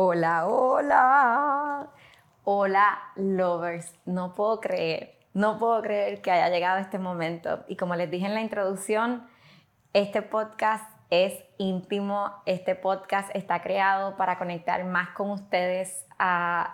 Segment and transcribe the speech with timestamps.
[0.00, 1.88] Hola, hola.
[2.44, 3.92] Hola, lovers.
[4.04, 7.64] No puedo creer, no puedo creer que haya llegado este momento.
[7.66, 9.28] Y como les dije en la introducción,
[9.92, 12.32] este podcast es íntimo.
[12.46, 16.06] Este podcast está creado para conectar más con ustedes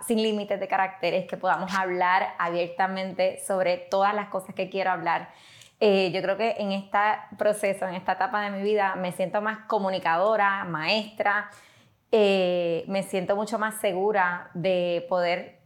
[0.05, 5.29] sin límites de caracteres, que podamos hablar abiertamente sobre todas las cosas que quiero hablar.
[5.79, 6.99] Eh, yo creo que en este
[7.39, 11.49] proceso, en esta etapa de mi vida, me siento más comunicadora, maestra,
[12.11, 15.59] eh, me siento mucho más segura de poder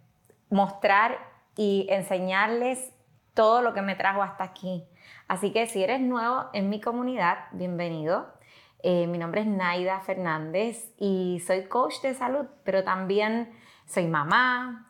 [0.49, 1.17] mostrar
[1.55, 2.91] y enseñarles
[3.33, 4.83] todo lo que me trajo hasta aquí.
[5.27, 8.33] Así que si eres nuevo en mi comunidad, bienvenido.
[8.81, 13.51] Eh, mi nombre es Naida Fernández y soy coach de salud, pero también
[13.85, 14.87] soy mamá.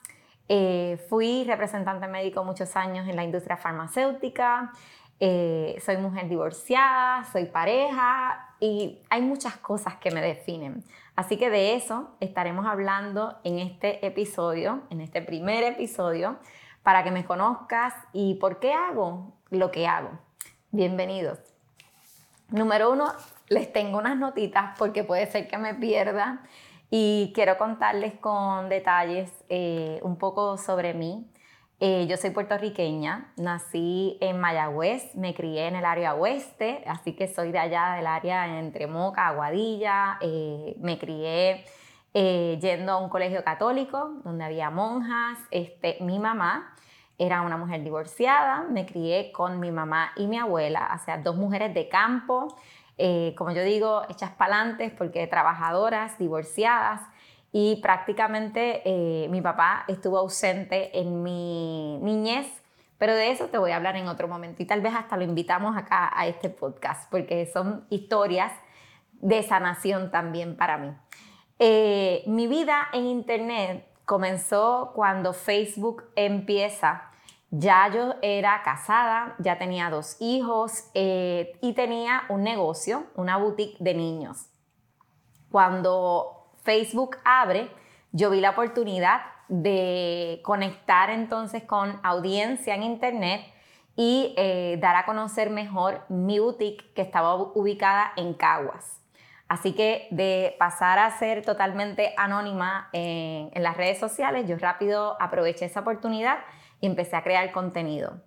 [0.47, 4.71] Eh, fui representante médico muchos años en la industria farmacéutica.
[5.19, 10.83] soy mujer divorciada, soy pareja y hay muchas cosas que me definen.
[11.19, 16.39] Así que de eso estaremos hablando en este episodio, en este primer episodio,
[16.81, 20.11] para que me conozcas y por qué hago lo que hago.
[20.71, 21.37] Bienvenidos.
[22.47, 23.11] Número uno,
[23.49, 26.41] les tengo unas notitas porque puede ser que me pierda
[26.89, 31.29] y quiero contarles con detalles eh, un poco sobre mí.
[31.81, 37.29] Eh, yo soy puertorriqueña, nací en Mayagüez, me crié en el área oeste, así que
[37.29, 40.17] soy de allá del área entre Moca, Aguadilla.
[40.19, 41.63] Eh, me crié
[42.13, 45.37] eh, yendo a un colegio católico donde había monjas.
[45.51, 46.75] Este, mi mamá
[47.17, 51.37] era una mujer divorciada, me crié con mi mamá y mi abuela, o sea, dos
[51.37, 52.57] mujeres de campo,
[53.37, 57.01] como yo digo, hechas palantes porque trabajadoras, divorciadas
[57.51, 62.47] y prácticamente eh, mi papá estuvo ausente en mi niñez,
[62.97, 65.23] pero de eso te voy a hablar en otro momento y tal vez hasta lo
[65.23, 68.51] invitamos acá a este podcast porque son historias
[69.13, 70.93] de sanación también para mí.
[71.57, 77.03] Eh, mi vida en Internet comenzó cuando Facebook empieza.
[77.51, 83.77] Ya yo era casada, ya tenía dos hijos eh, y tenía un negocio, una boutique
[83.79, 84.49] de niños.
[85.51, 86.38] Cuando
[86.69, 87.67] Facebook abre,
[88.11, 93.41] yo vi la oportunidad de conectar entonces con audiencia en Internet
[93.95, 99.01] y eh, dar a conocer mejor mi boutique que estaba ubicada en Caguas.
[99.47, 105.19] Así que de pasar a ser totalmente anónima en, en las redes sociales, yo rápido
[105.19, 106.37] aproveché esa oportunidad
[106.81, 108.21] y empecé a crear contenido.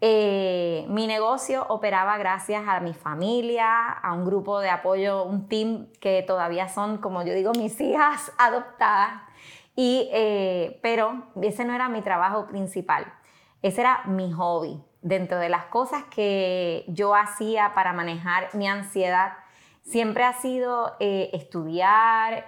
[0.00, 5.88] Eh, mi negocio operaba gracias a mi familia, a un grupo de apoyo, un team
[6.00, 9.22] que todavía son, como yo digo, mis hijas adoptadas.
[9.74, 13.12] Y, eh, pero ese no era mi trabajo principal,
[13.62, 14.82] ese era mi hobby.
[15.00, 19.34] Dentro de las cosas que yo hacía para manejar mi ansiedad,
[19.84, 22.44] siempre ha sido eh, estudiar,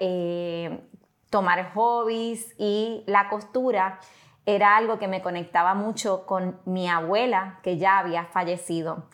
[1.30, 4.00] tomar hobbies y la costura
[4.54, 9.04] era algo que me conectaba mucho con mi abuela, que ya había fallecido.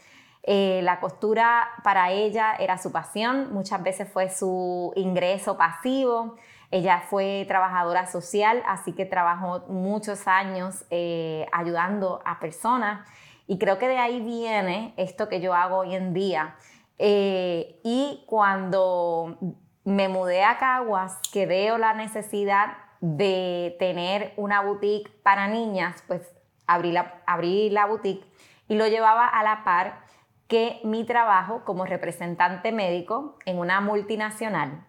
[0.42, 6.36] Eh, la costura para ella era su pasión, muchas veces fue su ingreso pasivo.
[6.70, 13.06] Ella fue trabajadora social, así que trabajó muchos años eh, ayudando a personas
[13.46, 16.56] y creo que de ahí viene esto que yo hago hoy en día.
[16.98, 19.36] Eh, y cuando
[19.84, 26.22] me mudé a Caguas, que veo la necesidad de tener una boutique para niñas, pues
[26.66, 28.26] abrí la, boutique
[28.68, 30.04] y lo llevaba a la par
[30.48, 34.84] que mi trabajo como representante médico en una multinacional.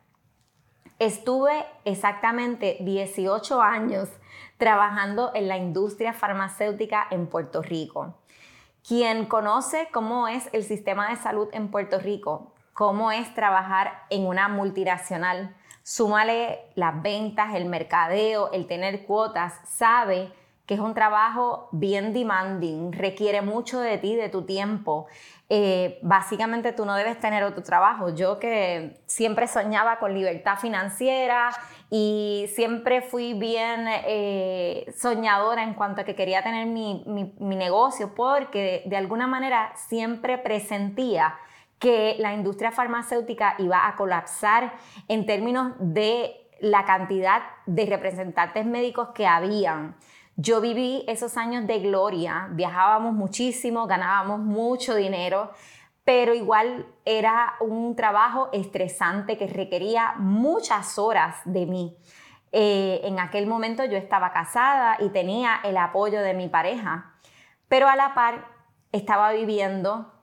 [1.00, 4.10] Estuve exactamente 18 años
[4.58, 8.16] trabajando en la industria farmacéutica en Puerto Rico.
[8.88, 14.26] Quien conoce cómo es el sistema de salud en Puerto Rico, cómo es trabajar en
[14.26, 15.56] una multinacional,
[15.88, 20.30] súmale las ventas, el mercadeo, el tener cuotas, sabe
[20.66, 25.08] que es un trabajo bien demanding, requiere mucho de ti, de tu tiempo.
[25.48, 28.14] Eh, básicamente tú no debes tener otro trabajo.
[28.14, 31.52] Yo que siempre soñaba con libertad financiera
[31.90, 37.02] y siempre fui bien eh, soñadora en cuanto a que quería tener mi,
[37.40, 41.34] mi negocio porque de alguna manera siempre presentía
[41.80, 44.74] que la industria farmacéutica iba a colapsar
[45.08, 49.96] en términos de la cantidad de representantes médicos que habían.
[50.36, 55.52] Yo viví esos años de gloria, viajábamos muchísimo, ganábamos mucho dinero,
[56.04, 61.98] pero igual era un trabajo estresante que requería muchas horas de mí.
[62.52, 67.14] Eh, en aquel momento yo estaba casada y tenía el apoyo de mi pareja,
[67.68, 68.48] pero a la par
[68.92, 70.17] estaba viviendo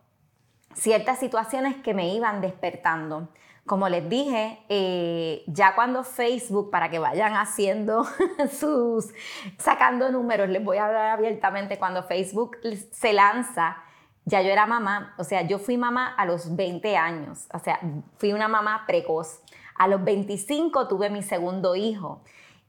[0.74, 3.28] ciertas situaciones que me iban despertando.
[3.66, 8.04] como les dije, eh, ya cuando Facebook, para que vayan haciendo
[8.60, 9.14] sus,
[9.58, 12.58] sacando números, les voy a hablar abiertamente, cuando Facebook
[12.90, 13.78] se lanza,
[14.26, 17.80] ya yo era mamá, o sea, yo fui mamá a los 20 años, o sea,
[18.18, 19.40] fui una mamá precoz.
[19.76, 22.22] A los 25 tuve mi segundo hijo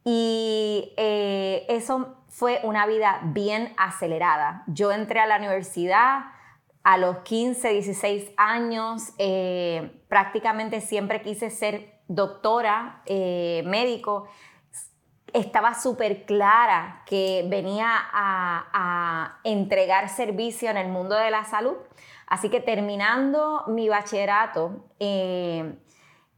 [0.04, 4.64] y eh, eso fue una vida bien acelerada.
[4.68, 6.26] Yo entré a la universidad
[6.86, 14.28] a los 15, 16 años, eh, prácticamente siempre quise ser doctora, eh, médico.
[15.34, 21.76] Estaba súper clara que venía a, entregar servicio en el mundo de la salud.
[22.28, 25.80] Así que terminando mi bachillerato, eh,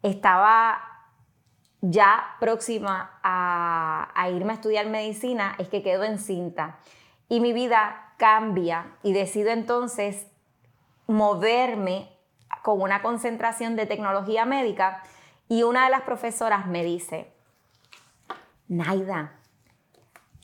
[0.02, 0.82] estaba
[1.82, 6.80] ya próxima a, irme a estudiar medicina, es que quedo encinta.
[7.28, 10.28] Y mi vida cambia y decido entonces
[11.08, 12.10] moverme
[12.64, 15.04] con una concentración de tecnología médica
[15.48, 17.34] y una de las profesoras me dice,
[18.68, 19.40] Naida,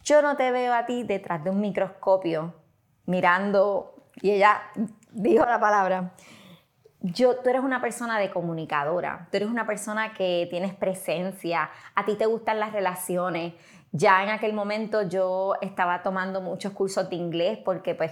[0.04, 2.54] yo no te veo a ti detrás de un microscopio
[3.06, 4.64] mirando, y ella
[5.12, 6.14] dijo la palabra,
[7.02, 12.06] yo, tú eres una persona de comunicadora, tú eres una persona que tienes presencia, a
[12.06, 13.54] ti te gustan las relaciones,
[13.96, 18.12] ya en aquel momento yo estaba tomando muchos cursos de inglés porque pues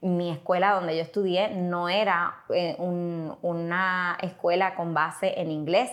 [0.00, 5.90] mi escuela donde yo estudié no era eh, una escuela con base en inglés.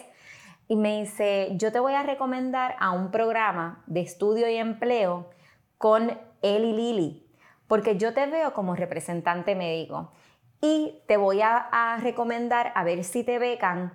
[0.69, 5.29] Y me dice, yo te voy a recomendar a un programa de estudio y empleo
[5.77, 7.27] con Eli Lili,
[7.67, 10.13] porque yo te veo como representante médico
[10.61, 13.91] y te voy a, a recomendar a ver si te becan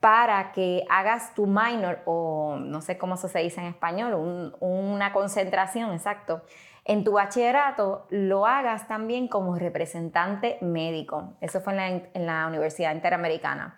[0.00, 5.92] para que hagas tu minor o no sé cómo se dice en español, una concentración,
[5.92, 6.42] exacto,
[6.84, 11.34] en tu bachillerato lo hagas también como representante médico.
[11.40, 13.76] Eso fue en la, Universidad Interamericana.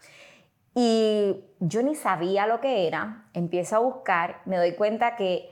[0.74, 5.50] Y yo ni sabía lo que era, empiezo a buscar, me doy cuenta que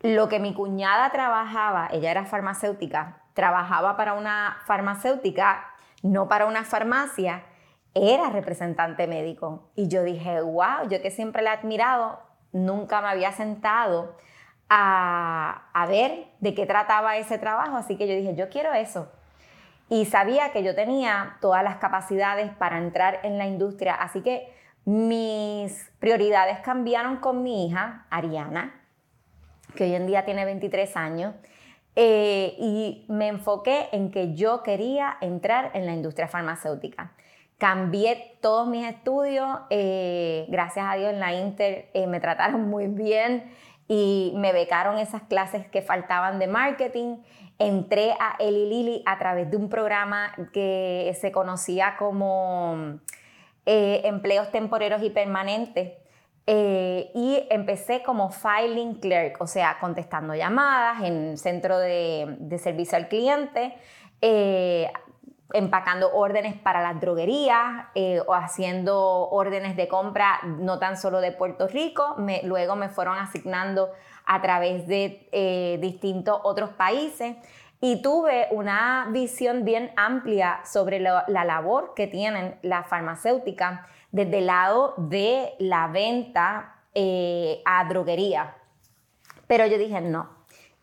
[0.00, 5.66] lo que mi cuñada trabajaba, ella era farmacéutica, trabajaba para una farmacéutica,
[6.02, 7.44] no para una farmacia,
[7.96, 9.70] era representante médico.
[9.74, 12.20] Y yo dije, wow, yo que siempre la he admirado,
[12.52, 14.16] nunca me había sentado
[14.68, 19.10] a, a, ver de qué trataba ese trabajo, así que yo dije, yo quiero eso.
[19.88, 24.52] Y sabía que yo tenía todas las capacidades para entrar en la industria, así que
[24.84, 28.80] mis prioridades cambiaron con mi hija, Ariana,
[29.74, 31.34] que hoy en día tiene 23 años,
[31.94, 37.12] eh, y me enfoqué en que yo quería entrar en la industria farmacéutica.
[37.58, 42.86] Cambié todos mis estudios, eh, gracias a Dios en la Inter eh, me trataron muy
[42.86, 43.50] bien
[43.88, 47.16] y me becaron esas clases que faltaban de marketing.
[47.58, 52.98] Entré a Eli Lili a través de un programa que se conocía como
[53.64, 55.94] eh, empleos temporeros y permanentes.
[56.46, 63.74] y empecé como filing clerk, o sea, contestando llamadas en centro de servicio al cliente,
[65.52, 71.32] empacando órdenes para las droguerías eh, o haciendo órdenes de compra no tan solo de
[71.32, 73.90] Puerto Rico, luego me fueron asignando
[74.24, 77.36] a través de eh, distintos otros países
[77.80, 84.46] y tuve una visión bien amplia sobre la labor que tienen las farmacéuticas desde el
[84.46, 88.56] lado de la venta eh, a droguería.
[89.46, 90.30] Pero yo dije, no,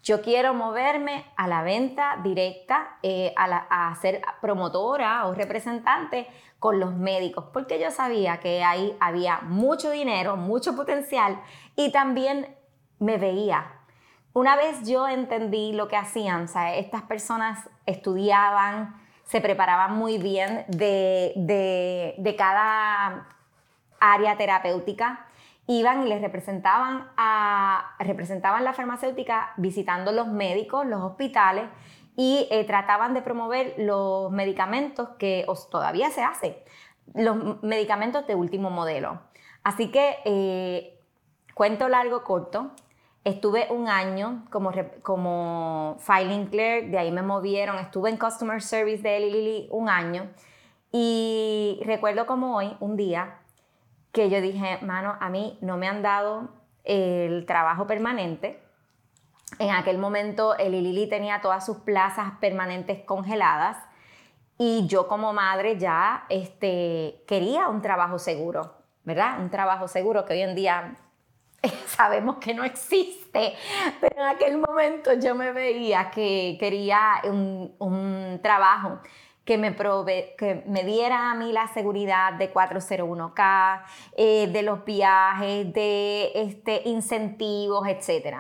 [0.04, 6.28] yo quiero moverme a la venta directa, eh, a, ser promotora o representante
[6.60, 11.42] con los médicos, porque yo sabía que ahí había mucho dinero, mucho potencial
[11.78, 12.54] y también
[13.00, 13.66] me veía.
[14.34, 22.36] Una vez yo entendí lo que hacían, estas personas estudiaban, se preparaban muy bien de
[22.38, 23.28] cada
[24.00, 25.28] área terapéutica
[25.68, 31.66] iban y les representaban, a, representaban la farmacéutica visitando los médicos, los hospitales
[32.16, 36.64] y eh, trataban de promover los medicamentos que todavía se hace,
[37.14, 39.22] los medicamentos de último modelo.
[39.64, 41.00] Así que, eh,
[41.54, 42.72] cuento largo, corto,
[43.24, 49.02] estuve un año como, como filing clerk, de ahí me movieron, estuve en customer service
[49.02, 50.30] de Eli Lilly un año
[50.92, 53.40] y recuerdo como hoy, un día,
[54.14, 56.50] que yo dije, mano, a mí no me han dado
[56.84, 58.62] el trabajo permanente.
[59.60, 63.78] En aquel momento el Lili tenía todas sus plazas permanentes congeladas
[64.58, 69.40] y yo como madre ya este, quería un trabajo seguro, ¿verdad?
[69.40, 70.96] Un trabajo seguro que hoy en día
[71.88, 73.56] sabemos que no existe,
[74.00, 79.00] pero en aquel momento yo me veía que quería un, un trabajo
[79.46, 83.84] que me, que me diera a mí la seguridad de 401k,
[84.16, 88.38] eh, de los viajes, de este, incentivos, etc.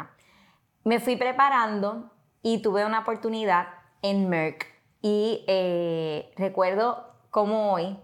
[0.83, 3.67] Me fui preparando y tuve una oportunidad
[4.01, 4.65] en Merck.
[5.01, 7.97] Y eh, recuerdo como hoy,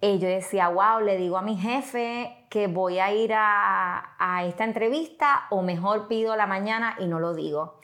[0.00, 4.44] eh, yo decía, wow, le digo a mi jefe que voy a ir a, a
[4.44, 7.80] esta entrevista o mejor pido la mañana y no lo digo.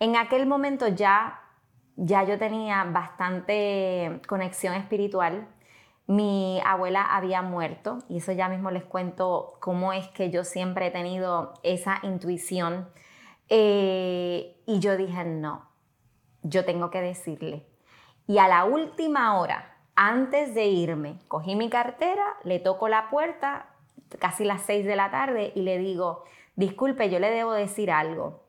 [0.00, 1.45] En aquel momento ya
[1.96, 5.48] ya yo tenía bastante conexión espiritual.
[6.06, 10.86] Mi abuela había muerto y eso ya mismo les cuento cómo es que yo siempre
[10.86, 12.88] he tenido esa intuición.
[13.48, 15.68] Eh, y yo dije, no,
[16.42, 17.66] yo tengo que decirle.
[18.26, 23.70] Y a la última hora, antes de irme, cogí mi cartera, le toco la puerta,
[24.18, 26.24] casi las seis de la tarde, y le digo,
[26.56, 28.44] disculpe, yo le debo decir algo.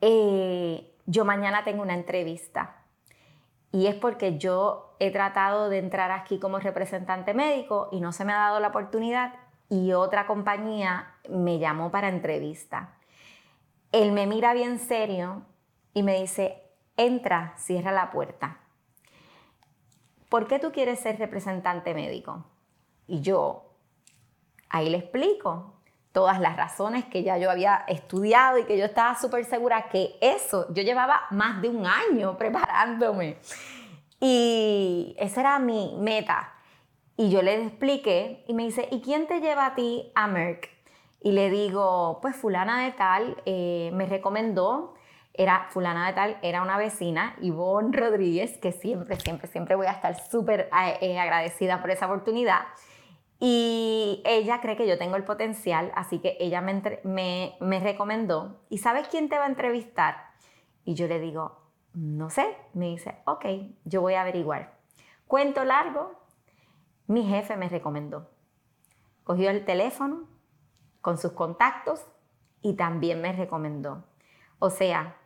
[0.00, 2.76] Eh, yo mañana tengo una entrevista.
[3.72, 8.24] Y es porque yo he tratado de entrar aquí como representante médico y no se
[8.24, 9.34] me ha dado la oportunidad
[9.68, 12.96] y otra compañía me llamó para entrevista.
[13.92, 15.42] Él me mira bien serio
[15.94, 16.62] y me dice,
[16.96, 18.58] entra, cierra la puerta.
[20.28, 22.44] ¿Por qué tú quieres ser representante médico?
[23.06, 23.74] Y yo,
[24.68, 25.79] ahí le explico
[26.12, 30.16] todas las razones que ya yo había estudiado y que yo estaba súper segura que
[30.20, 33.38] eso, yo llevaba más de un año preparándome.
[34.20, 36.52] Y esa era mi meta.
[37.16, 40.68] Y yo le expliqué y me dice, ¿y quién te lleva a ti a Merck?
[41.22, 44.94] Y le digo, pues fulana de tal eh, me recomendó,
[45.34, 49.92] era fulana de tal, era una vecina, Ivonne Rodríguez, que siempre, siempre, siempre voy a
[49.92, 52.60] estar súper eh, agradecida por esa oportunidad.
[53.42, 58.60] Y ella cree que yo tengo el potencial, así que ella me, me, recomendó.
[58.68, 60.34] ¿Y sabes quién te va a entrevistar?
[60.84, 61.58] Y yo le digo,
[61.94, 62.54] no sé.
[62.74, 63.46] Me dice, ok,
[63.86, 64.78] yo voy a averiguar.
[65.26, 66.20] Cuento largo,
[67.06, 68.30] mi jefe me recomendó.
[69.24, 70.28] Cogió el teléfono
[71.00, 72.06] con sus contactos
[72.60, 74.04] y también me recomendó.
[74.58, 75.16] O sea,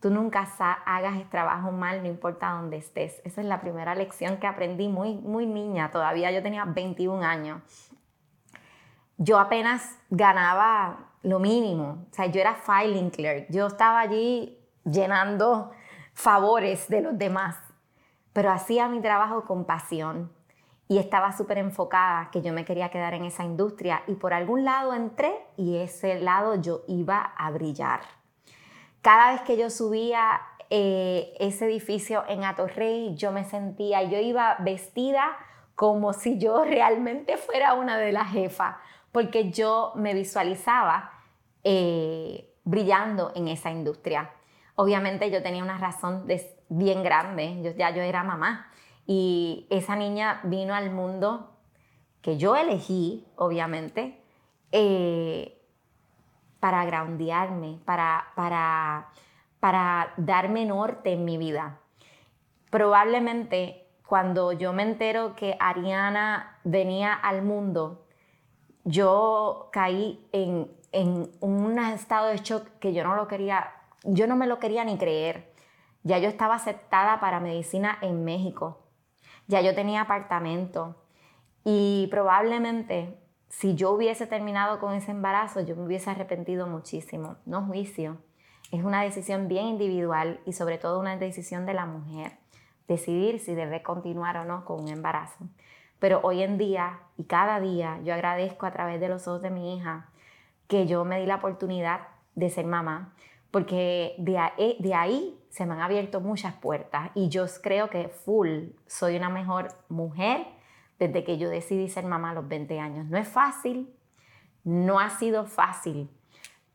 [0.00, 0.46] Tú nunca
[0.86, 3.20] hagas el trabajo mal, no importa dónde estés.
[3.24, 7.90] Esa es la primera lección que aprendí muy, muy niña, todavía yo tenía 21 años.
[9.16, 15.72] Yo apenas ganaba lo mínimo, o sea, yo era filing clerk, yo estaba allí llenando
[16.14, 17.56] favores de los demás,
[18.32, 20.30] pero hacía mi trabajo con pasión
[20.86, 24.64] y estaba súper enfocada que yo me quería quedar en esa industria y por algún
[24.64, 28.17] lado entré y ese lado yo iba a brillar
[29.08, 30.38] cada vez que yo subía
[30.68, 35.34] eh, ese edificio en Atorrey, yo me sentía, yo iba vestida
[35.74, 38.76] como si yo realmente fuera una de las jefas,
[39.10, 41.10] porque yo me visualizaba
[41.64, 44.30] eh, brillando en esa industria.
[44.74, 46.26] Obviamente yo tenía una razón
[46.68, 48.70] bien grande, ya yo era mamá
[49.06, 51.56] y esa niña vino al mundo
[52.20, 54.20] que yo elegí, obviamente,
[54.70, 55.57] eh,
[56.60, 59.08] para groundearme, para, para,
[59.60, 61.78] para darme norte en mi vida.
[62.70, 68.06] Probablemente cuando yo me entero que Ariana venía al mundo,
[68.84, 73.70] yo caí en, en un estado de shock que yo no lo quería,
[74.04, 75.52] yo no me lo quería ni creer.
[76.04, 78.78] Ya yo estaba aceptada para medicina en México.
[79.46, 80.96] Ya yo tenía apartamento.
[81.64, 87.36] Y probablemente si yo hubiese terminado con ese embarazo, yo me hubiese arrepentido muchísimo.
[87.46, 88.18] No juicio.
[88.70, 92.32] Es una decisión bien individual y sobre todo una decisión de la mujer.
[92.86, 95.46] Decidir si debe continuar o no con un embarazo.
[95.98, 99.50] Pero hoy en día y cada día yo agradezco a través de los ojos de
[99.50, 100.10] mi hija
[100.68, 102.00] que yo me di la oportunidad
[102.34, 103.14] de ser mamá,
[103.50, 108.08] porque de ahí, de ahí se me han abierto muchas puertas y yo creo que
[108.08, 110.46] full soy una mejor mujer
[110.98, 113.06] desde que yo decidí ser mamá a los 20 años.
[113.06, 113.94] No es fácil,
[114.64, 116.10] no ha sido fácil,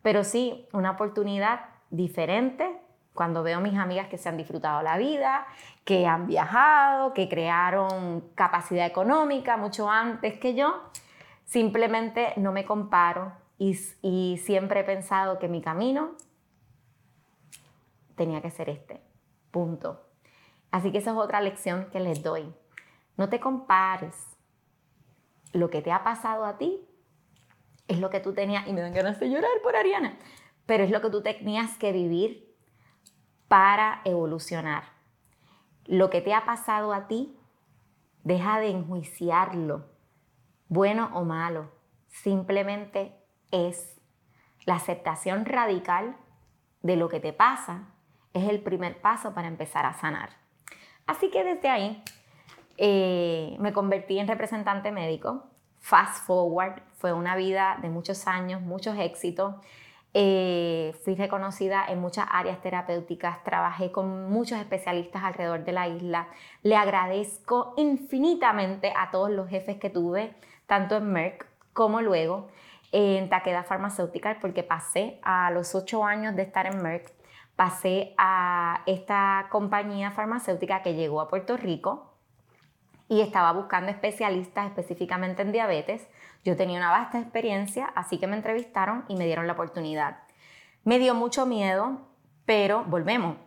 [0.01, 2.79] pero sí una oportunidad diferente
[3.13, 5.45] cuando veo mis amigas que se han disfrutado la vida,
[5.85, 10.81] que han viajado, que crearon capacidad económica mucho antes que yo.
[11.45, 16.15] Simplemente no me comparo y, y siempre he pensado que mi camino
[18.15, 19.01] tenía que ser este.
[19.51, 20.01] Punto.
[20.71, 22.51] Así que esa es otra lección que les doy.
[23.17, 24.15] No te compares.
[25.51, 26.87] Lo que te ha pasado a ti
[27.87, 30.17] es lo que tú tenías, y me dan ganas de llorar por Ariana,
[30.65, 32.55] pero es lo que tú tenías que vivir
[33.47, 34.85] para evolucionar.
[35.85, 37.37] Lo que te ha pasado a ti,
[38.23, 39.85] deja de enjuiciarlo,
[40.69, 41.71] bueno o malo.
[42.07, 43.15] Simplemente
[43.51, 43.99] es
[44.65, 46.15] la aceptación radical
[46.81, 47.89] de lo que te pasa,
[48.33, 50.29] es el primer paso para empezar a sanar.
[51.05, 52.03] Así que desde ahí
[52.77, 55.43] eh, me convertí en representante médico.
[55.79, 59.55] Fast forward, fue una vida de muchos años, muchos éxitos.
[60.15, 66.27] Eh, fui reconocida en muchas áreas terapéuticas, trabajé con muchos especialistas alrededor de la isla.
[66.61, 70.35] Le agradezco infinitamente a todos los jefes que tuve,
[70.67, 72.47] tanto en Merck como luego
[72.91, 77.11] en Taqueda Farmacéutica, porque pasé a los ocho años de estar en Merck,
[77.55, 82.12] pasé a esta compañía farmacéutica que llegó a Puerto Rico
[83.07, 86.07] y estaba buscando especialistas específicamente en diabetes.
[86.43, 90.19] Yo tenía una vasta experiencia, así que me entrevistaron y me dieron la oportunidad.
[90.83, 92.01] Me dio mucho miedo,
[92.45, 93.37] pero volvemos.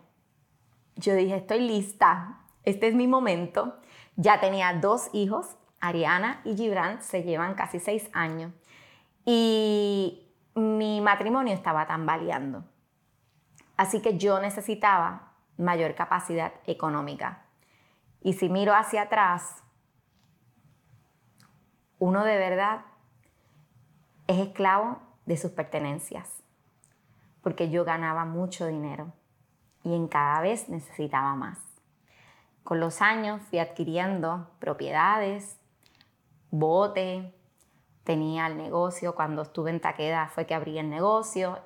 [0.95, 3.77] Yo dije, estoy lista, este es mi momento.
[4.15, 8.51] Ya tenía dos hijos, Ariana y Gibran, se llevan casi seis años.
[9.25, 12.63] Y mi matrimonio estaba tambaleando.
[13.75, 17.46] Así que yo necesitaba mayor capacidad económica.
[18.27, 19.63] Y si miro hacia atrás,
[21.97, 22.81] uno de verdad
[24.27, 26.43] es esclavo de sus pertenencias,
[27.41, 29.13] porque yo ganaba mucho dinero
[29.81, 31.57] y en cada vez necesitaba más.
[32.65, 35.57] Con los años fui adquiriendo propiedades,
[36.51, 37.33] bote,
[38.03, 41.59] tenía el negocio, cuando estuve en Taqueda fue que abrí el negocio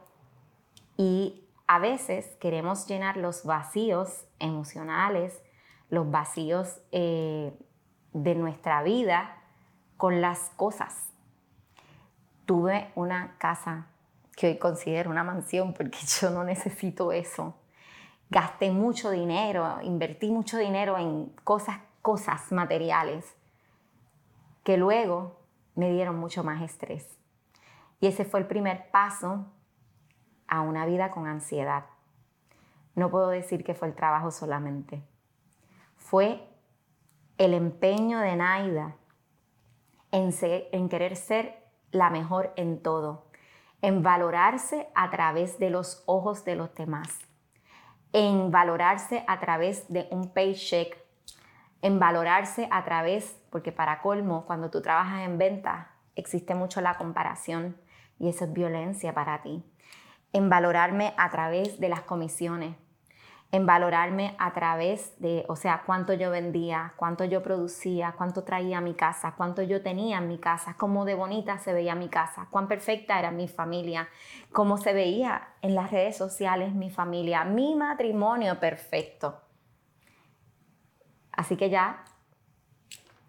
[0.96, 5.42] y a veces queremos llenar los vacíos emocionales,
[5.92, 7.54] los vacíos eh,
[8.14, 9.38] de nuestra vida
[9.98, 11.10] con las cosas.
[12.48, 13.88] Tuve una casa
[14.36, 17.56] que hoy considero una mansión porque yo no necesito eso.
[18.32, 23.36] Gasté mucho dinero, invertí mucho dinero en cosas, cosas materiales
[24.64, 25.42] que luego
[25.76, 27.18] me dieron mucho más estrés.
[28.00, 29.46] Y ese fue el primer paso
[30.48, 31.86] a una vida con ansiedad.
[32.96, 35.04] No puedo decir que fue el trabajo solamente.
[36.12, 36.46] Fue
[37.38, 38.98] el empeño de Naida
[40.12, 43.32] en, querer ser la mejor en todo,
[43.82, 47.18] en valorarse a través de los ojos de los demás,
[48.12, 50.98] en valorarse a través de un paycheck,
[51.82, 56.98] en valorarse a través, porque para colmo, cuando tú trabajas en venta, existe mucho la
[56.98, 57.78] comparación
[58.20, 59.64] y eso es violencia para ti,
[60.34, 62.76] en valorarme a través de las comisiones,
[63.52, 68.78] en valorarme a través de, o sea, cuánto yo vendía, cuánto yo producía, cuánto traía
[68.78, 72.08] a mi casa, cuánto yo tenía en mi casa, cómo de bonita se veía mi
[72.08, 74.08] casa, cuán perfecta era mi familia,
[74.54, 79.42] cómo se veía en las redes sociales mi familia, mi matrimonio perfecto.
[81.34, 82.06] Así que ya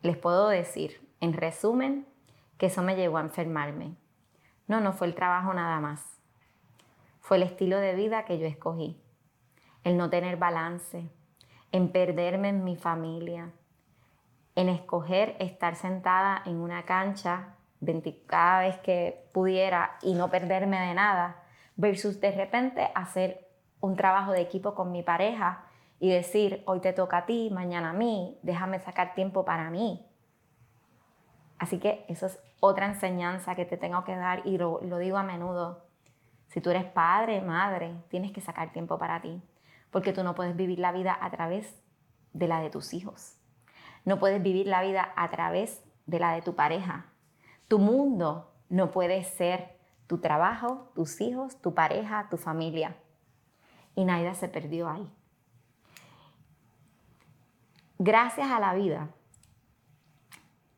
[0.03, 2.07] les puedo decir, en resumen,
[2.59, 3.97] que eso me llevó a enfermarme.
[4.69, 6.05] No, no fue el trabajo nada más.
[7.21, 9.02] Fue el estilo de vida que yo escogí
[9.85, 11.09] el no tener balance,
[11.73, 13.51] en perderme en mi familia,
[14.55, 17.57] en escoger estar sentada en una cancha
[18.27, 21.42] cada vez que pudiera y no perderme de nada,
[21.77, 23.49] versus de repente hacer
[23.81, 25.64] un trabajo de equipo con mi pareja
[25.99, 30.07] y decir, hoy te toca a ti, mañana a mí, déjame sacar tiempo para mí.
[31.59, 35.16] Así que eso es otra enseñanza que te tengo que dar y lo, lo digo
[35.16, 35.85] a menudo.
[36.49, 39.42] Si tú eres padre, madre, tienes que sacar tiempo para ti
[39.92, 41.81] porque tú no puedes vivir la vida a través
[42.33, 43.37] de la de tus hijos.
[44.05, 47.12] No puedes vivir la vida a través de la de tu pareja.
[47.68, 49.78] Tu mundo no puede ser
[50.09, 52.96] tu trabajo, tus hijos, tu pareja, tu familia.
[53.94, 55.09] Y Naida se perdió ahí.
[57.98, 59.11] Gracias a la vida,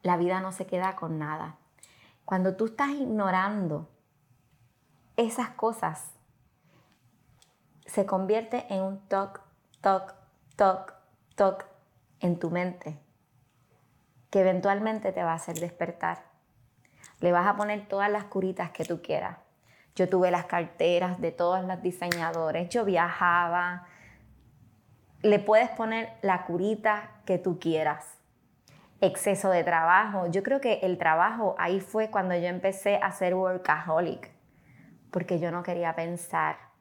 [0.03, 1.57] la vida no se queda con nada.
[2.25, 3.89] Cuando tú estás ignorando
[5.17, 6.14] esas cosas
[7.87, 9.41] se convierte en un toc,
[9.81, 10.15] toc,
[10.57, 10.95] toc,
[11.35, 11.67] toc
[12.21, 12.99] en tu mente,
[14.31, 16.25] que eventualmente te va a hacer despertar.
[17.21, 19.39] Le vas a poner todas las curitas que tú quieras.
[19.95, 23.87] Yo tuve las carteras de todos los diseñadores, yo viajaba.
[25.23, 28.19] Le puedes poner la curita que tú quieras.
[29.01, 30.27] Exceso de trabajo.
[30.29, 34.31] Yo creo que el trabajo ahí fue cuando yo empecé a ser workaholic,
[35.11, 36.74] porque yo no quería pensar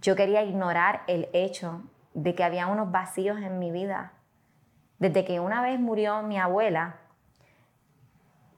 [0.00, 1.82] yo quería ignorar el hecho
[2.14, 4.12] de que había unos vacíos en mi vida.
[4.98, 7.00] Desde que una vez murió mi abuela,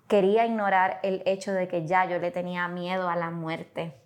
[0.08, 4.00] quería ignorar el hecho de que ya yo le tenía miedo a la muerte.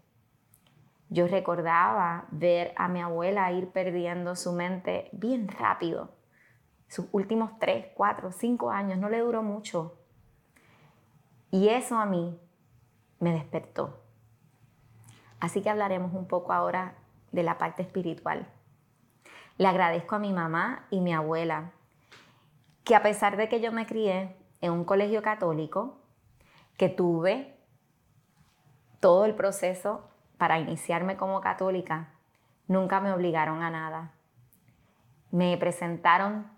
[1.08, 6.14] Yo recordaba ver a mi abuela ir perdiendo su mente bien rápido.
[6.88, 9.98] Sus últimos tres, cuatro, cinco años no le duró mucho.
[11.50, 12.40] Y eso a mí
[13.20, 14.02] me despertó.
[15.38, 16.96] Así que hablaremos un poco ahora
[17.32, 18.46] de la parte espiritual.
[19.58, 21.72] Le agradezco a mi mamá y mi abuela,
[22.84, 25.98] que a pesar de que yo me crié en un colegio católico,
[26.76, 27.56] que tuve
[29.00, 30.08] todo el proceso
[30.38, 32.12] para iniciarme como católica,
[32.68, 34.12] nunca me obligaron a nada.
[35.30, 36.50] Me presentaron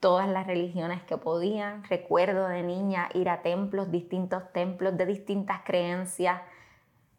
[0.00, 1.84] todas las religiones que podían.
[1.84, 6.40] Recuerdo de niña ir a templos, distintos templos de distintas creencias.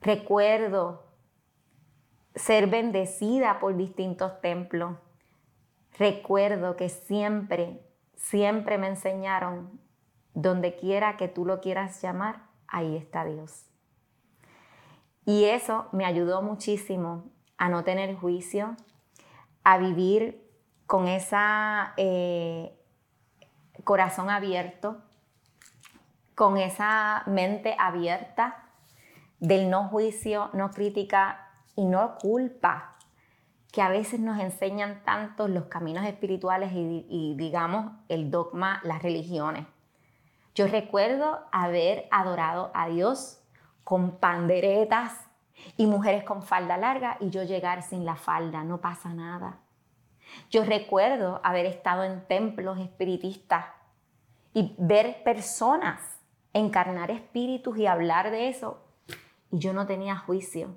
[0.01, 1.08] Recuerdo
[2.39, 4.97] ser bendecida por distintos templos.
[5.97, 9.81] Recuerdo que siempre, siempre me enseñaron,
[10.33, 13.65] donde quiera que tú lo quieras llamar, ahí está Dios.
[15.25, 17.25] Y eso me ayudó muchísimo
[17.57, 18.77] a no tener juicio,
[19.65, 20.49] a vivir
[20.87, 21.35] con ese
[21.97, 22.73] eh,
[23.83, 25.03] corazón abierto,
[26.35, 28.69] con esa mente abierta
[29.39, 31.48] del no juicio, no crítica
[31.79, 32.97] y no culpa,
[33.71, 39.01] que a veces nos enseñan tanto los caminos espirituales y, y digamos el dogma, las
[39.01, 39.65] religiones.
[40.53, 43.41] Yo recuerdo haber adorado a Dios
[43.85, 45.25] con panderetas
[45.77, 49.59] y mujeres con falda larga y yo llegar sin la falda, no pasa nada.
[50.49, 53.67] Yo recuerdo haber estado en templos espiritistas
[54.53, 56.01] y ver personas
[56.51, 58.83] encarnar espíritus y hablar de eso
[59.49, 60.75] y yo no tenía juicio.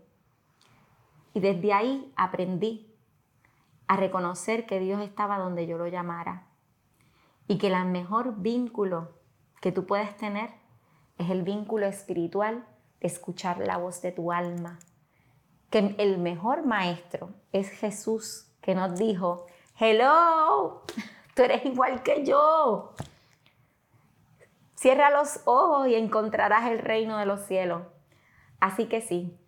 [1.35, 2.95] Y desde ahí aprendí
[3.87, 6.47] a reconocer que Dios estaba donde yo lo llamara
[7.49, 9.13] y que el mejor vínculo
[9.61, 10.51] que tú puedes tener
[11.19, 12.65] es el vínculo espiritual
[13.01, 14.79] de escuchar la voz de tu alma.
[15.71, 19.47] Que el mejor maestro es Jesús que nos dijo,
[19.79, 20.83] hello,
[21.35, 22.95] tú eres igual que yo.
[24.75, 27.83] Cierra los ojos y encontrarás el reino de los cielos.
[28.61, 29.39] Así que sí,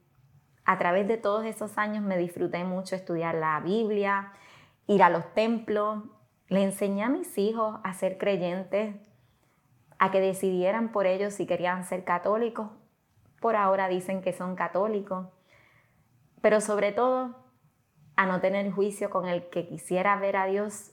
[0.64, 4.32] a través de todos esos años me disfruté mucho estudiar la Biblia,
[4.86, 6.04] ir a los templos.
[6.48, 8.96] Le enseñé a mis hijos a ser creyentes,
[9.98, 12.70] a que decidieran por ellos si querían ser católicos.
[13.40, 15.28] Por ahora dicen que son católicos.
[16.40, 17.36] Pero sobre todo,
[18.16, 20.92] a no tener juicio con el que quisiera ver a Dios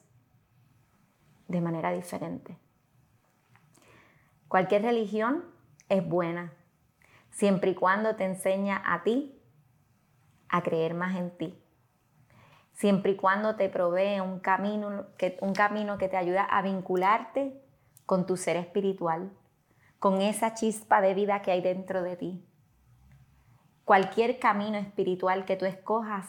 [1.48, 2.58] de manera diferente.
[4.48, 5.46] Cualquier religión
[5.88, 6.54] es buena,
[7.30, 9.41] siempre y cuando te enseña a ti
[10.52, 11.58] a creer más en ti,
[12.74, 17.60] siempre y cuando te provee un camino que, un camino que te ayuda a vincularte
[18.06, 19.32] con tu ser espiritual,
[19.98, 22.46] con esa chispa de vida que hay dentro de ti.
[23.86, 26.28] Cualquier camino espiritual que tú escojas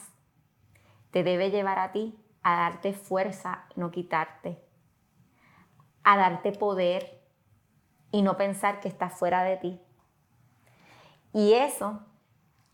[1.11, 4.63] te debe llevar a ti a darte fuerza, no quitarte,
[6.03, 7.21] a darte poder
[8.11, 9.81] y no pensar que estás fuera de ti.
[11.33, 11.99] Y eso,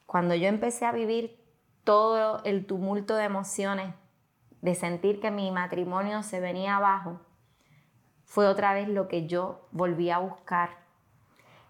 [0.06, 1.39] cuando yo empecé a vivir
[1.84, 3.94] todo el tumulto de emociones,
[4.62, 7.20] de sentir que mi matrimonio se venía abajo,
[8.26, 10.70] fue otra vez lo que yo volví a buscar,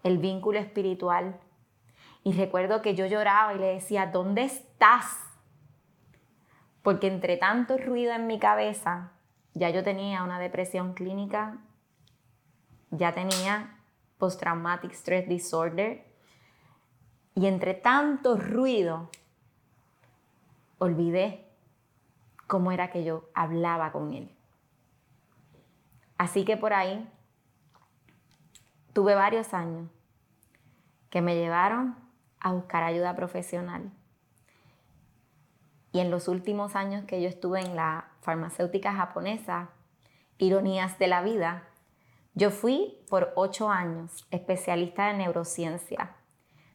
[0.02, 1.40] el vínculo espiritual.
[2.22, 5.30] Y recuerdo que yo lloraba y le decía, ¿dónde estás?
[6.82, 9.12] porque entre tanto ruido en mi cabeza,
[9.54, 11.58] ya yo tenía una depresión clínica,
[12.90, 13.78] ya tenía
[14.18, 16.06] post-traumatic stress disorder,
[17.34, 19.10] y entre tanto ruido,
[20.80, 21.46] olvidé
[22.48, 24.34] cómo era que yo hablaba con él.
[26.18, 27.08] Así que por ahí
[28.92, 29.88] tuve varios años
[31.10, 31.96] que me llevaron
[32.40, 33.92] a buscar ayuda profesional.
[35.92, 39.70] Y en los últimos años que yo estuve en la farmacéutica japonesa,
[40.38, 41.64] Ironías de la Vida,
[42.34, 46.16] yo fui por ocho años especialista de neurociencia.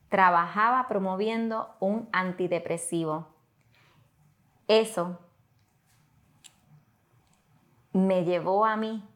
[0.09, 3.34] Trabajaba promoviendo un antidepresivo.
[4.67, 5.19] Eso
[7.93, 9.07] me llevó a mí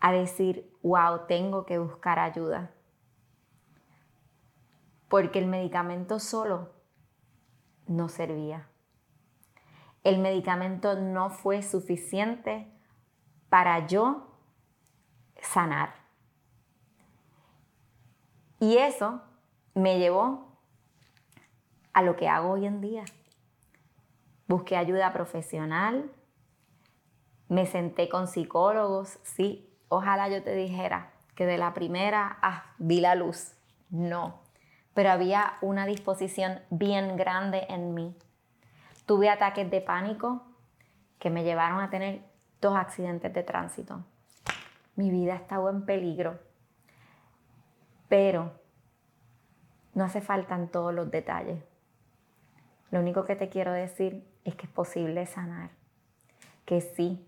[0.00, 2.72] a decir, wow, tengo que buscar ayuda.
[5.08, 6.72] Porque el medicamento solo
[7.86, 8.68] no servía
[10.04, 12.66] el medicamento no fue suficiente
[13.48, 14.36] para yo
[15.40, 15.94] sanar.
[18.58, 19.22] Y eso
[19.74, 20.58] me llevó
[21.92, 23.04] a lo que hago hoy en día.
[24.52, 26.10] Busqué ayuda profesional,
[27.48, 33.00] me senté con psicólogos, sí, ojalá yo te dijera que de la primera, ah, vi
[33.00, 33.54] la luz.
[33.88, 34.42] No,
[34.92, 38.14] pero había una disposición bien grande en mí
[39.06, 40.42] Tuve ataques de pánico
[41.18, 42.20] que me llevaron a tener
[42.60, 44.04] dos accidentes de tránsito.
[44.96, 46.38] Mi vida estaba en peligro.
[48.06, 48.52] Pero
[49.94, 51.64] no hace falta en todos los detalles.
[52.90, 55.70] Lo único que te quiero decir es que es posible sanar.
[56.64, 57.26] que sí,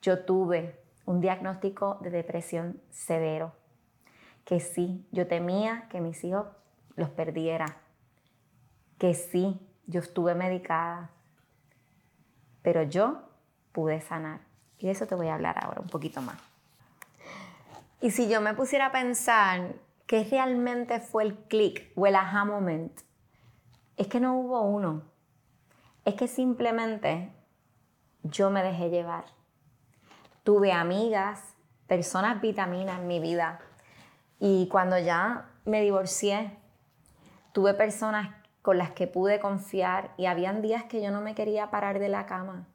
[0.00, 3.52] yo tuve un diagnóstico de depresión severo,
[4.44, 6.46] que sí, yo temía que mis hijos
[6.96, 7.76] los perdiera,
[8.98, 11.10] que sí, yo estuve medicada,
[12.62, 13.22] pero yo
[13.72, 14.40] pude sanar.
[14.78, 16.38] Y de eso te voy a hablar ahora un poquito más.
[18.00, 19.74] Y si yo me pusiera a pensar
[20.06, 22.92] qué realmente fue el click o el aha moment,
[23.96, 25.02] es que no hubo uno.
[26.04, 27.32] Es que simplemente
[28.24, 29.24] yo me dejé llevar.
[30.42, 31.54] Tuve amigas,
[31.86, 33.60] personas vitaminas en mi vida.
[34.40, 36.58] Y cuando ya me divorcié,
[37.52, 41.70] tuve personas con las que pude confiar y habían días que yo no me quería
[41.70, 42.66] parar de la cama.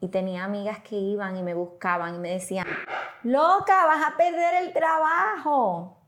[0.00, 2.66] Y tenía amigas que iban y me buscaban y me decían,
[3.22, 6.02] loca, vas a perder el trabajo.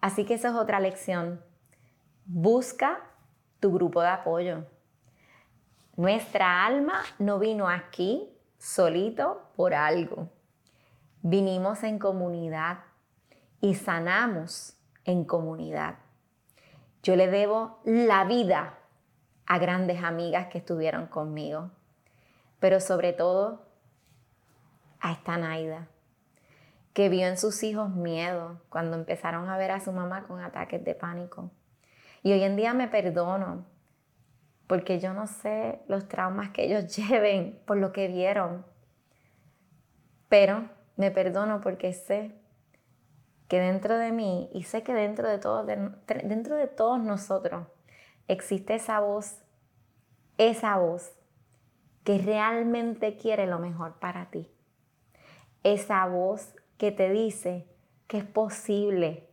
[0.00, 1.44] Así que esa es otra lección.
[2.24, 3.00] Busca
[3.60, 4.64] tu grupo de apoyo.
[5.98, 10.28] Nuestra alma no vino aquí solito por algo.
[11.22, 12.84] Vinimos en comunidad
[13.60, 15.96] y sanamos en comunidad.
[17.02, 18.78] Yo le debo la vida
[19.44, 21.72] a grandes amigas que estuvieron conmigo,
[22.60, 23.66] pero sobre todo
[25.00, 25.88] a esta Naida,
[26.92, 30.84] que vio en sus hijos miedo cuando empezaron a ver a su mamá con ataques
[30.84, 31.50] de pánico.
[32.22, 33.66] Y hoy en día me perdono
[34.68, 38.64] porque yo no sé los traumas que ellos lleven por lo que vieron.
[40.28, 42.34] Pero me perdono porque sé
[43.48, 47.66] que dentro de mí y sé que dentro de todos, dentro de todos nosotros
[48.28, 49.42] existe esa voz,
[50.36, 51.12] esa voz
[52.04, 54.50] que realmente quiere lo mejor para ti.
[55.62, 57.66] Esa voz que te dice
[58.06, 59.27] que es posible,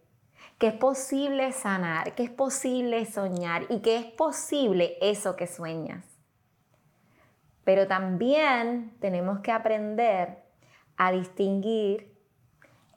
[0.57, 6.05] que es posible sanar, que es posible soñar y que es posible eso que sueñas.
[7.63, 10.43] Pero también tenemos que aprender
[10.97, 12.15] a distinguir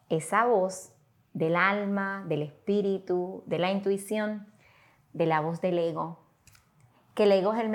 [0.09, 0.93] esa voz
[1.33, 4.47] del alma, del espíritu, de la intuición,
[5.13, 6.21] de la voz del ego.
[7.15, 7.69] Que el ego es el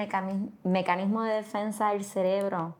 [0.64, 2.78] mecanismo de defensa del cerebro.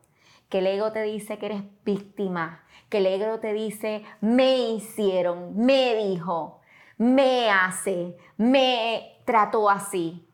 [0.50, 2.64] Que el ego te dice que eres víctima.
[2.90, 6.62] Que el ego te dice, me hicieron, me dijo,
[6.98, 10.28] me hace, me trató así.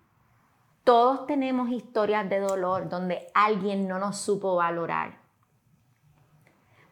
[0.83, 5.19] Todos tenemos historias de dolor donde alguien no nos supo valorar.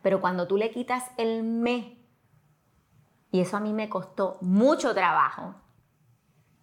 [0.01, 1.97] Pero cuando tú le quitas el me,
[3.32, 5.56] y eso a mí me costó mucho trabajo,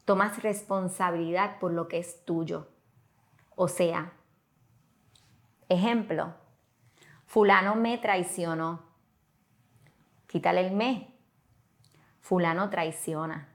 [0.04, 2.68] tomas responsabilidad por lo que es tuyo.
[3.56, 4.12] O sea,
[5.68, 6.34] ejemplo,
[7.26, 8.82] fulano me traicionó.
[10.26, 11.13] Quítale el me
[12.24, 13.54] fulano traiciona.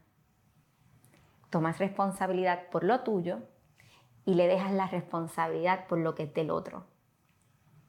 [1.49, 3.39] Tomas responsabilidad por lo tuyo
[4.25, 6.85] y le dejas la responsabilidad por lo que es del otro.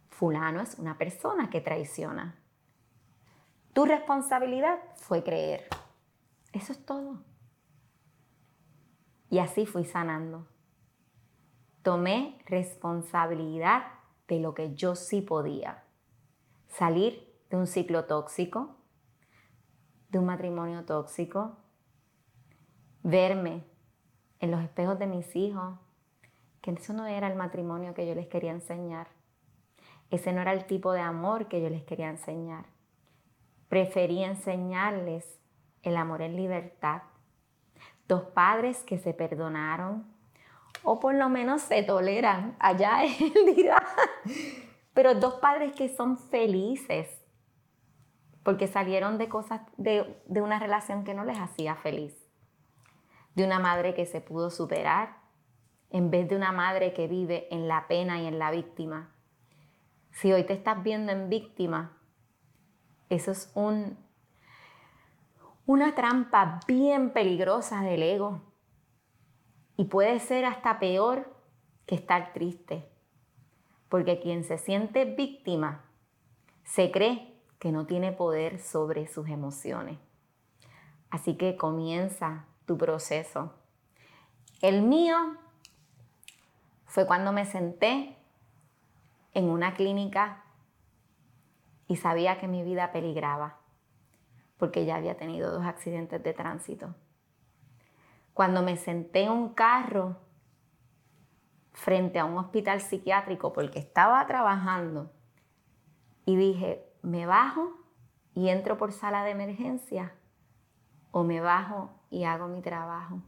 [0.09, 2.41] Fulano es una persona que traiciona.
[3.75, 5.69] Tu responsabilidad fue creer.
[6.55, 7.23] Eso es todo.
[9.29, 10.47] Y así fui sanando.
[11.83, 13.83] Tomé responsabilidad
[14.29, 15.85] de lo que yo sí podía.
[16.69, 18.80] Salir de un ciclo tóxico,
[20.11, 21.57] de un matrimonio tóxico,
[23.03, 23.65] verme
[24.41, 25.79] en los espejos de mis hijos,
[26.61, 29.09] que eso no era el matrimonio que yo les quería enseñar.
[30.11, 32.67] Ese no era el tipo de amor que yo les quería enseñar.
[33.69, 35.41] Preferí enseñarles
[35.83, 37.03] el amor en libertad.
[38.09, 40.05] Dos padres que se perdonaron
[40.83, 43.83] o por lo menos se toleran, allá él dirá,
[44.95, 47.09] pero dos padres que son felices,
[48.43, 52.15] porque salieron de cosas, de, de una relación que no les hacía feliz,
[53.35, 55.19] de una madre que se pudo superar,
[55.91, 59.13] en vez de una madre que vive en la pena y en la víctima.
[60.13, 61.97] Si hoy te estás viendo en víctima,
[63.09, 63.99] eso es un,
[65.67, 68.43] una trampa bien peligrosa del ego.
[69.77, 71.35] Y puede ser hasta peor
[71.87, 72.89] que estar triste.
[73.89, 75.85] Porque quien se siente víctima
[76.63, 77.30] se cree
[77.61, 79.99] que no tiene poder sobre sus emociones.
[81.11, 83.53] Así que comienza tu proceso.
[84.63, 85.17] El mío
[86.87, 88.17] fue cuando me senté
[89.35, 90.43] en una clínica
[91.87, 93.59] y sabía que mi vida peligraba,
[94.57, 96.95] porque ya había tenido dos accidentes de tránsito.
[98.33, 100.17] Cuando me senté en un carro
[101.73, 105.13] frente a un hospital psiquiátrico porque estaba trabajando
[106.25, 107.73] y dije, ¿me bajo
[108.35, 110.15] y entro por sala de emergencia
[111.11, 113.23] o me bajo y hago mi trabajo?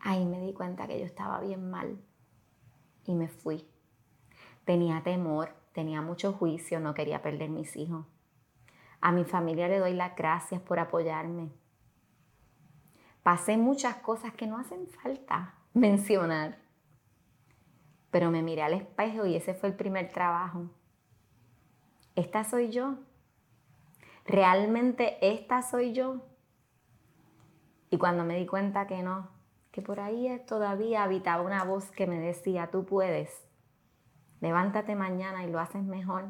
[0.00, 1.98] Ahí me di cuenta que yo estaba bien mal
[3.04, 3.68] y me fui.
[4.64, 8.06] Tenía temor, tenía mucho juicio, no quería perder mis hijos.
[9.00, 11.50] A mi familia le doy las gracias por apoyarme.
[13.22, 16.58] Pasé muchas cosas que no hacen falta mencionar.
[18.10, 20.70] Pero me miré al espejo y ese fue el primer trabajo.
[22.18, 22.96] Esta soy yo.
[24.26, 26.16] Realmente esta soy yo.
[27.90, 29.28] Y cuando me di cuenta que no,
[29.70, 33.46] que por ahí todavía habitaba una voz que me decía, tú puedes,
[34.40, 36.24] levántate mañana y lo haces mejor.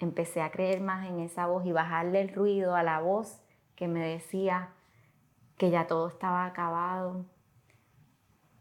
[0.00, 3.40] Empecé a creer más en esa voz y bajarle el ruido a la voz
[3.76, 4.74] que me decía
[5.56, 7.24] que ya todo estaba acabado,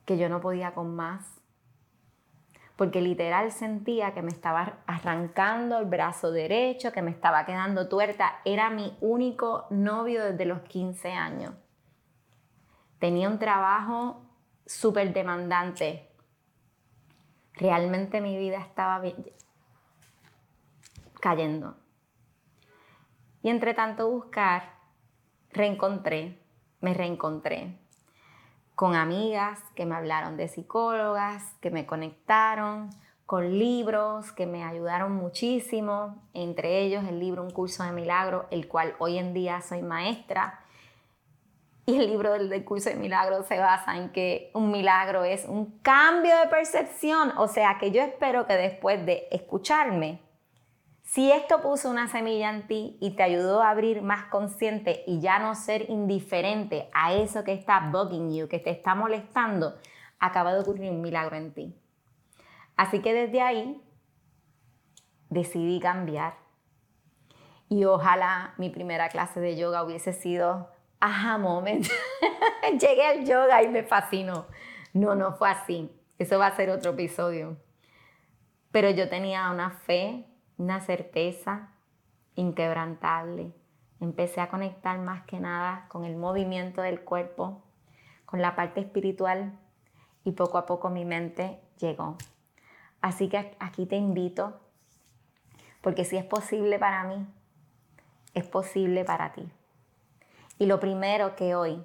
[0.05, 1.38] que yo no podía con más.
[2.79, 8.39] Porque literal sentía que me estaba arrancando el brazo derecho, que me estaba quedando tuerta.
[8.45, 11.55] Era mi único novio desde los 15 años.
[12.97, 14.25] Tenía un trabajo
[14.65, 16.09] súper demandante.
[17.51, 19.03] Realmente mi vida estaba
[21.19, 21.75] cayendo.
[23.41, 24.77] Y entre tanto buscar,
[25.51, 26.41] reencontré,
[26.79, 27.77] me reencontré
[28.79, 32.89] con amigas que me hablaron de psicólogas, que me conectaron,
[33.25, 38.69] con libros que me ayudaron muchísimo, entre ellos el libro Un curso de milagro, el
[38.69, 40.61] cual hoy en día soy maestra
[41.87, 45.77] y el libro del, curso de milagros se basa en que un milagro es un
[45.81, 47.33] cambio de percepción.
[47.35, 50.21] O sea que yo espero que después de escucharme,
[51.11, 55.19] si esto puso una semilla en ti y te ayudó a abrir más consciente y
[55.19, 59.75] ya no ser indiferente a eso que está bugging you, que te está molestando,
[60.19, 61.75] acaba de ocurrir un milagro en ti.
[62.77, 63.81] Así que desde ahí
[65.31, 66.35] decidí cambiar.
[67.69, 70.69] Y ojalá mi primera clase de yoga hubiese sido
[70.99, 71.87] aha moment.
[72.79, 74.45] Llegué al yoga y me fascinó.
[74.93, 75.91] No, no fue así.
[76.19, 77.57] Eso va a ser otro episodio.
[78.71, 81.69] Pero yo tenía una fe, una certeza
[82.35, 83.53] inquebrantable.
[83.99, 87.63] Empecé a conectar más que nada con el movimiento del cuerpo,
[88.25, 89.57] con la parte espiritual
[90.23, 92.17] y poco a poco mi mente llegó.
[93.01, 94.59] Así que aquí te invito,
[95.81, 97.25] porque si es posible para mí,
[98.33, 99.49] es posible para ti.
[100.57, 101.81] Y lo primero que hoy,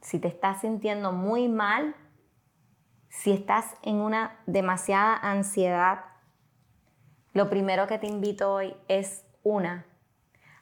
[0.00, 1.94] si te estás sintiendo muy mal,
[3.08, 6.07] si estás en una demasiada ansiedad,
[7.38, 9.86] lo primero que te invito hoy es una,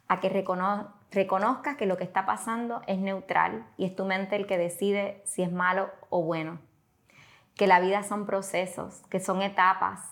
[0.09, 4.47] a que reconozcas que lo que está pasando es neutral y es tu mente el
[4.47, 6.59] que decide si es malo o bueno.
[7.55, 10.03] Que la vida son procesos, que son etapas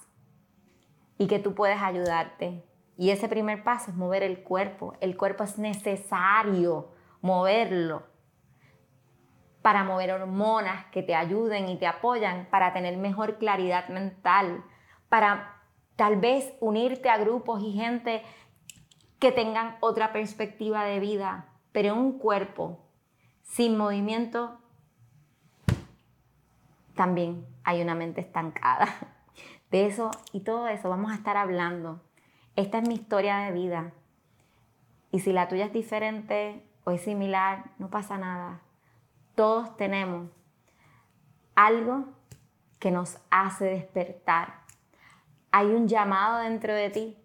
[1.18, 2.64] y que tú puedes ayudarte.
[2.96, 4.94] Y ese primer paso es mover el cuerpo.
[5.02, 8.04] El cuerpo es necesario moverlo,
[9.60, 14.64] para mover hormonas que te ayuden y te apoyan para tener mejor claridad mental,
[15.10, 15.53] para
[15.96, 18.22] tal vez unirte a grupos y gente
[19.18, 22.80] que tengan otra perspectiva de vida, pero un cuerpo
[23.42, 24.58] sin movimiento
[26.94, 28.86] también hay una mente estancada.
[29.70, 32.00] De eso y todo eso vamos a estar hablando.
[32.54, 33.92] Esta es mi historia de vida.
[35.10, 38.60] Y si la tuya es diferente, o es similar, no pasa nada.
[39.34, 40.30] Todos tenemos
[41.54, 42.04] algo
[42.78, 44.63] que nos hace despertar.
[45.56, 47.16] Hay un llamado dentro de ti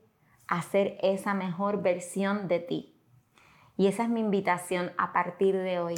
[0.47, 2.95] a ser esa mejor versión de ti.
[3.75, 5.95] Y esa es mi invitación a partir de hoy.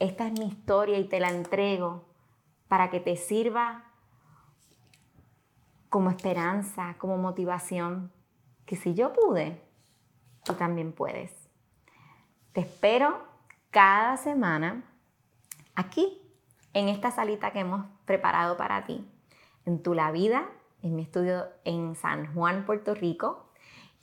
[0.00, 2.08] Esta es mi historia y te la entrego
[2.66, 3.84] para que te sirva
[5.90, 8.10] como esperanza, como motivación,
[8.66, 9.62] que si yo pude,
[10.42, 11.48] tú también puedes.
[12.52, 13.22] Te espero
[13.70, 14.82] cada semana
[15.76, 16.20] aquí,
[16.74, 19.08] en esta salita que hemos preparado para ti,
[19.66, 20.48] en Tu La Vida,
[20.82, 23.46] en mi estudio en San Juan, Puerto Rico,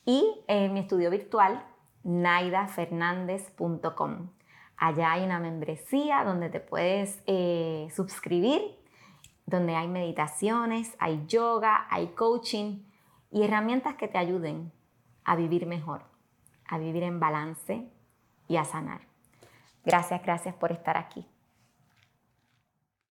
[0.05, 1.65] y en mi estudio virtual,
[2.03, 4.29] naidafernandez.com.
[4.77, 8.61] Allá hay una membresía donde te puedes eh, suscribir,
[9.45, 12.83] donde hay meditaciones, hay yoga, hay coaching
[13.31, 14.71] y herramientas que te ayuden
[15.23, 16.03] a vivir mejor,
[16.67, 17.89] a vivir en balance,
[18.47, 19.01] y a sanar.
[19.83, 21.27] Gracias, gracias por estar aquí.